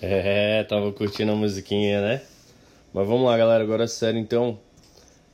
[0.00, 2.22] É, tava curtindo a musiquinha, né?
[2.92, 4.58] Mas vamos lá, galera, agora é sério, então.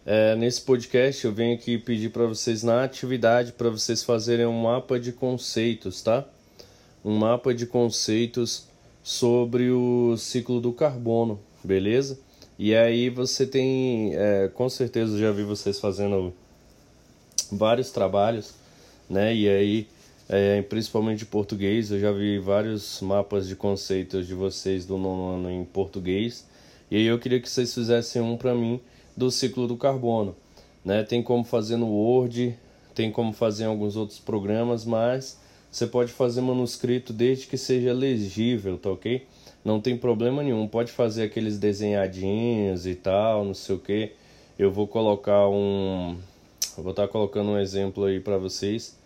[0.07, 4.63] É, nesse podcast eu venho aqui pedir para vocês na atividade para vocês fazerem um
[4.63, 6.25] mapa de conceitos, tá?
[7.05, 8.67] Um mapa de conceitos
[9.03, 12.19] sobre o ciclo do carbono, beleza?
[12.59, 16.33] E aí você tem, é, com certeza já vi vocês fazendo
[17.53, 18.55] vários trabalhos,
[19.09, 19.35] né?
[19.35, 19.89] E aí
[20.33, 21.91] é, principalmente português.
[21.91, 26.47] Eu já vi vários mapas de conceitos de vocês do nono ano em português.
[26.89, 28.81] E aí eu queria que vocês fizessem um para mim
[29.17, 30.37] do ciclo do carbono.
[30.85, 31.03] Né?
[31.03, 32.57] Tem como fazer no Word,
[32.95, 35.37] tem como fazer em alguns outros programas, mas
[35.69, 39.27] você pode fazer manuscrito desde que seja legível, tá ok?
[39.65, 40.69] Não tem problema nenhum.
[40.69, 44.13] Pode fazer aqueles desenhadinhos e tal, não sei o que.
[44.57, 46.17] Eu vou colocar um.
[46.79, 49.01] Eu vou estar colocando um exemplo aí para vocês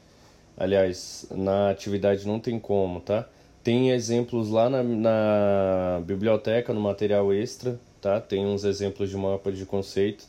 [0.57, 3.27] Aliás, na atividade não tem como, tá?
[3.62, 8.21] Tem exemplos lá na, na biblioteca, no material extra, tá?
[8.21, 10.27] Tem uns exemplos de mapa de conceito,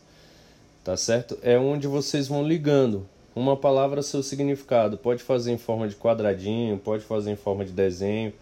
[0.83, 1.37] tá certo?
[1.43, 3.05] É onde vocês vão ligando
[3.35, 4.97] uma palavra seu significado.
[4.97, 8.33] Pode fazer em forma de quadradinho, pode fazer em forma de desenho,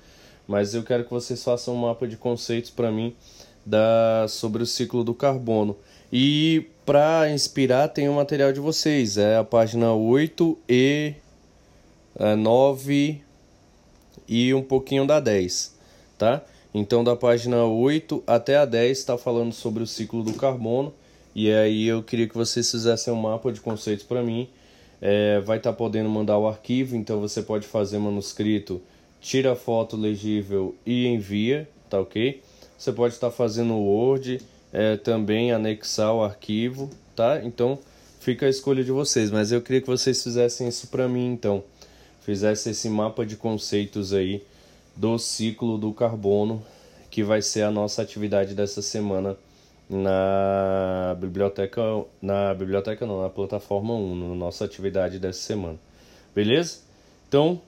[0.48, 3.16] mas eu quero que vocês façam um mapa de conceitos para mim
[3.66, 5.76] da sobre o ciclo do carbono.
[6.12, 11.14] E para inspirar tem o material de vocês, é a página 8 e
[12.38, 13.22] 9
[14.28, 15.76] e um pouquinho da 10,
[16.18, 16.42] tá?
[16.74, 20.94] Então, da página 8 até a 10 está falando sobre o ciclo do carbono.
[21.36, 24.50] E aí eu queria que vocês fizessem um mapa de conceitos para mim.
[25.02, 28.82] É, vai estar tá podendo mandar o arquivo, então você pode fazer manuscrito,
[29.20, 32.42] tira foto legível e envia, tá ok?
[32.78, 34.40] Você pode estar tá fazendo Word,
[34.72, 37.42] é, também anexar o arquivo, tá?
[37.44, 37.78] Então
[38.20, 41.64] fica a escolha de vocês, mas eu queria que vocês fizessem isso para mim, então
[42.24, 44.44] fizesse esse mapa de conceitos aí
[44.96, 46.64] do ciclo do carbono,
[47.10, 49.38] que vai ser a nossa atividade dessa semana
[49.90, 51.82] na biblioteca,
[52.22, 55.78] na biblioteca não, na plataforma 1, na nossa atividade dessa semana.
[56.34, 56.80] Beleza?
[57.28, 57.62] Então,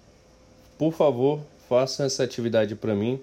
[0.77, 3.19] por favor, façam essa atividade para mim,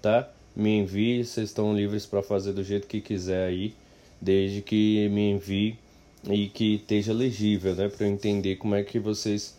[0.00, 0.28] tá?
[0.54, 3.74] Me envie, vocês estão livres para fazer do jeito que quiser aí,
[4.20, 5.78] desde que me envie
[6.24, 9.54] e que esteja legível, né, para eu entender como é que vocês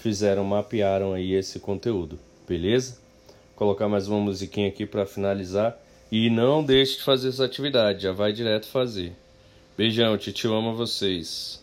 [0.00, 2.18] fizeram, mapearam aí esse conteúdo,
[2.48, 2.98] beleza?
[3.28, 5.78] Vou colocar mais uma musiquinha aqui para finalizar
[6.10, 9.12] e não deixe de fazer essa atividade, já vai direto fazer.
[9.76, 11.59] Beijão, Titi ama vocês.